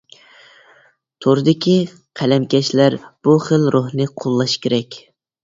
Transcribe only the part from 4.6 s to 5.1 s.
كېرەك.